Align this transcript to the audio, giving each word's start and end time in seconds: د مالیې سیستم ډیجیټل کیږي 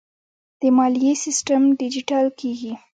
د 0.59 0.61
مالیې 0.77 1.13
سیستم 1.23 1.61
ډیجیټل 1.79 2.25
کیږي 2.39 2.73